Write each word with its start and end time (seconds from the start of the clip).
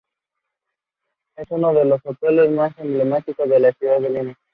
Es 1.37 1.45
uno 1.51 1.75
de 1.75 1.85
los 1.85 2.01
hoteles 2.07 2.49
más 2.49 2.75
emblemáticos 2.79 3.47
de 3.47 3.59
la 3.59 3.71
ciudad 3.73 3.99
de 3.99 4.09
Lima. 4.09 4.35